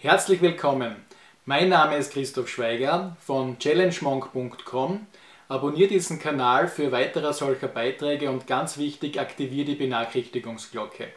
[0.00, 0.94] Herzlich willkommen.
[1.44, 5.08] Mein Name ist Christoph Schweiger von challengemonk.com.
[5.48, 11.08] Abonniere diesen Kanal für weitere solcher Beiträge und ganz wichtig, aktiviere die Benachrichtigungsglocke.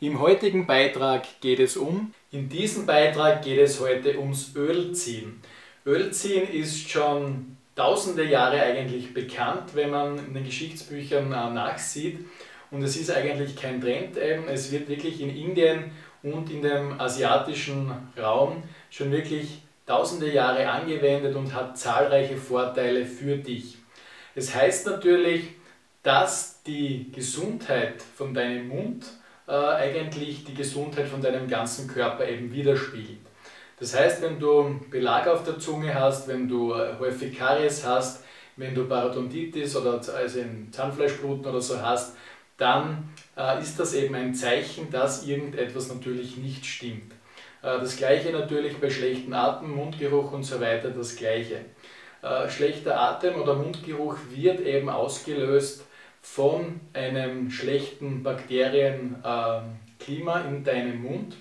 [0.00, 5.42] Im heutigen Beitrag geht es um, in diesem Beitrag geht es heute ums Ölziehen.
[5.84, 12.24] Ölziehen ist schon tausende Jahre eigentlich bekannt, wenn man in den Geschichtsbüchern äh, nachsieht.
[12.70, 14.48] Und es ist eigentlich kein Trend eben.
[14.48, 15.90] Es wird wirklich in Indien
[16.22, 23.36] und in dem asiatischen Raum schon wirklich tausende Jahre angewendet und hat zahlreiche Vorteile für
[23.36, 23.78] dich.
[24.34, 25.48] Es heißt natürlich,
[26.02, 29.04] dass die Gesundheit von deinem Mund
[29.48, 33.18] äh, eigentlich die Gesundheit von deinem ganzen Körper eben widerspiegelt.
[33.78, 38.24] Das heißt, wenn du Belag auf der Zunge hast, wenn du äh, häufig Karies hast,
[38.56, 42.14] wenn du Parodontitis oder also ein Zahnfleischbluten oder so hast,
[42.60, 47.12] dann äh, ist das eben ein Zeichen, dass irgendetwas natürlich nicht stimmt.
[47.62, 51.64] Äh, das gleiche natürlich bei schlechten Atem, Mundgeruch und so weiter, das gleiche.
[52.22, 55.86] Äh, schlechter Atem oder Mundgeruch wird eben ausgelöst
[56.20, 61.36] von einem schlechten Bakterienklima in deinem Mund.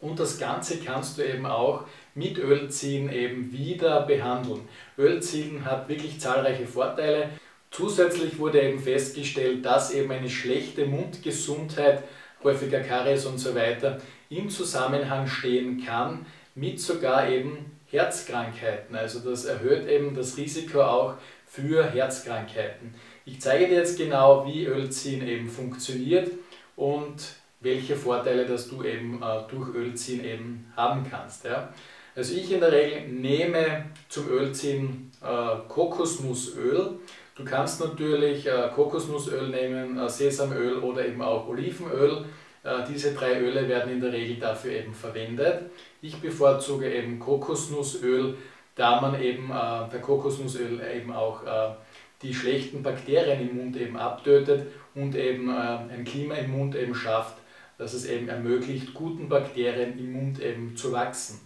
[0.00, 1.84] Und das Ganze kannst du eben auch
[2.14, 4.60] mit Ölziehen eben wieder behandeln.
[4.96, 7.30] Ölziehen hat wirklich zahlreiche Vorteile.
[7.70, 12.02] Zusätzlich wurde eben festgestellt, dass eben eine schlechte Mundgesundheit,
[12.42, 18.96] häufiger Karies und so weiter, im Zusammenhang stehen kann mit sogar eben Herzkrankheiten.
[18.96, 21.14] Also das erhöht eben das Risiko auch
[21.46, 22.94] für Herzkrankheiten.
[23.24, 26.30] Ich zeige dir jetzt genau, wie Ölziehen eben funktioniert
[26.76, 31.44] und welche Vorteile dass du eben äh, durch Ölziehen eben haben kannst.
[31.44, 31.72] Ja.
[32.16, 36.98] Also ich in der Regel nehme zum Ölziehen äh, Kokosnussöl.
[37.36, 42.24] Du kannst natürlich äh, Kokosnussöl nehmen, äh, Sesamöl oder eben auch Olivenöl.
[42.64, 45.70] Äh, diese drei Öle werden in der Regel dafür eben verwendet.
[46.02, 48.36] Ich bevorzuge eben Kokosnussöl,
[48.74, 51.74] da man eben äh, per Kokosnussöl eben auch äh,
[52.22, 57.36] die schlechten Bakterien im Mund eben abtötet und eben ein Klima im Mund eben schafft,
[57.78, 61.40] dass es eben ermöglicht, guten Bakterien im Mund eben zu wachsen.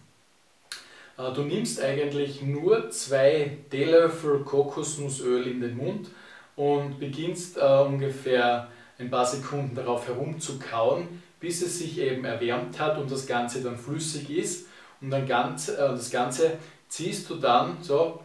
[1.17, 6.09] Du nimmst eigentlich nur zwei Teelöffel Kokosnussöl in den Mund
[6.57, 13.11] und beginnst ungefähr ein paar Sekunden darauf herumzukauen, bis es sich eben erwärmt hat und
[13.11, 14.69] das Ganze dann flüssig ist.
[15.01, 16.59] Und dann ganz, äh, das Ganze
[16.89, 18.23] ziehst du dann, so,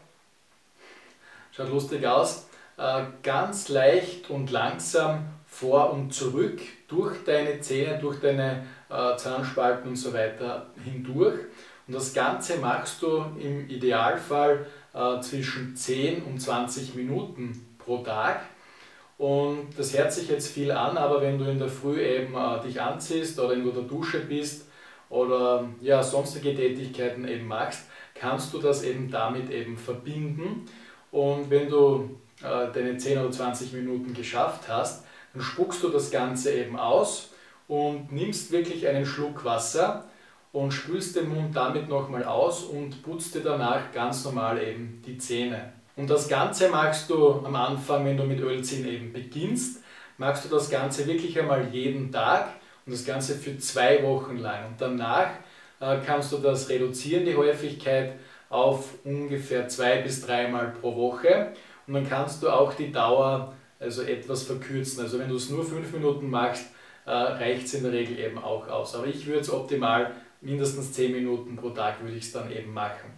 [1.51, 8.19] schaut lustig aus, äh, ganz leicht und langsam vor und zurück durch deine Zähne, durch
[8.21, 11.39] deine äh, Zahnspalten und so weiter hindurch.
[11.89, 18.41] Und das Ganze machst du im Idealfall äh, zwischen 10 und 20 Minuten pro Tag.
[19.17, 22.61] Und das hört sich jetzt viel an, aber wenn du in der Früh eben äh,
[22.61, 24.67] dich anziehst oder in der Dusche bist
[25.09, 30.67] oder ja, sonstige Tätigkeiten eben machst, kannst du das eben damit eben verbinden.
[31.11, 36.11] Und wenn du äh, deine 10 oder 20 Minuten geschafft hast, dann spuckst du das
[36.11, 37.29] Ganze eben aus
[37.67, 40.05] und nimmst wirklich einen Schluck Wasser
[40.51, 45.17] und spülst den Mund damit nochmal aus und putzt dir danach ganz normal eben die
[45.17, 45.73] Zähne.
[45.95, 49.83] Und das Ganze magst du am Anfang, wenn du mit Ölziehen eben beginnst,
[50.17, 52.53] magst du das Ganze wirklich einmal jeden Tag
[52.85, 54.67] und das Ganze für zwei Wochen lang.
[54.67, 55.29] Und danach
[55.79, 58.13] äh, kannst du das reduzieren, die Häufigkeit,
[58.49, 61.53] auf ungefähr zwei bis dreimal pro Woche.
[61.85, 65.01] Und dann kannst du auch die Dauer also etwas verkürzen.
[65.01, 66.65] Also wenn du es nur fünf Minuten machst,
[67.05, 68.95] äh, reicht es in der Regel eben auch aus.
[68.95, 70.11] Aber ich würde es optimal
[70.41, 73.11] mindestens zehn Minuten pro Tag würde ich es dann eben machen.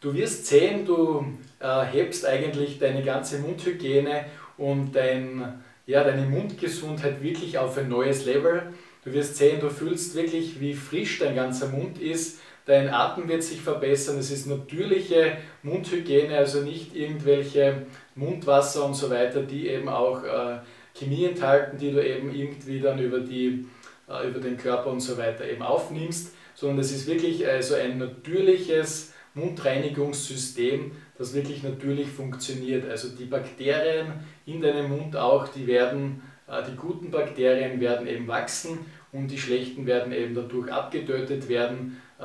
[0.00, 1.26] Du wirst sehen, du
[1.60, 4.24] äh, hebst eigentlich deine ganze Mundhygiene
[4.56, 8.72] und dein, ja, deine Mundgesundheit wirklich auf ein neues Level.
[9.04, 12.40] Du wirst sehen, du fühlst wirklich, wie frisch dein ganzer Mund ist.
[12.64, 14.18] Dein Atem wird sich verbessern.
[14.18, 20.58] Es ist natürliche Mundhygiene, also nicht irgendwelche Mundwasser und so weiter, die eben auch äh,
[20.94, 23.66] Chemie enthalten, die du eben irgendwie dann über, die,
[24.08, 27.96] äh, über den Körper und so weiter eben aufnimmst, sondern es ist wirklich also ein
[27.96, 32.86] natürliches Mundreinigungssystem, das wirklich natürlich funktioniert.
[32.86, 34.12] Also die Bakterien
[34.44, 38.80] in deinem Mund auch, die werden, äh, die guten Bakterien werden eben wachsen
[39.10, 42.02] und die schlechten werden eben dadurch abgetötet werden.
[42.18, 42.24] Äh,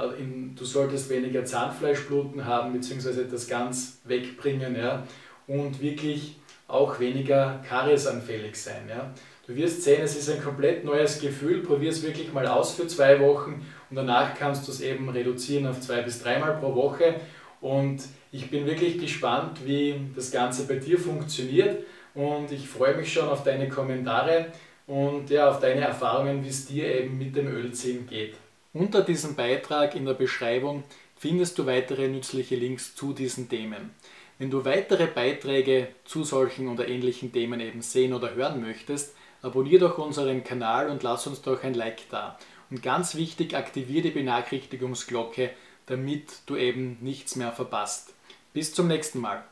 [0.54, 3.24] du solltest weniger Zahnfleischbluten haben bzw.
[3.32, 5.08] das ganz wegbringen ja,
[5.48, 8.90] und wirklich auch weniger kariesanfällig sein.
[8.90, 9.14] Ja.
[9.48, 11.62] Du wirst sehen, es ist ein komplett neues Gefühl.
[11.62, 15.68] Probier es wirklich mal aus für zwei Wochen und danach kannst du es eben reduzieren
[15.68, 17.16] auf zwei bis dreimal pro Woche.
[17.62, 21.84] Und ich bin wirklich gespannt, wie das Ganze bei dir funktioniert
[22.16, 24.48] und ich freue mich schon auf deine Kommentare
[24.88, 28.36] und ja, auf deine Erfahrungen, wie es dir eben mit dem Ölziehen geht.
[28.74, 30.84] Unter diesem Beitrag in der Beschreibung
[31.18, 33.92] findest du weitere nützliche Links zu diesen Themen.
[34.38, 39.16] Wenn du weitere Beiträge zu solchen oder ähnlichen Themen eben sehen oder hören möchtest,
[39.46, 42.38] abonniere doch unseren Kanal und lass uns doch ein Like da.
[42.72, 45.52] Und ganz wichtig, aktiviere die Benachrichtigungsglocke,
[45.86, 48.14] damit du eben nichts mehr verpasst.
[48.54, 49.44] Bis zum nächsten Mal.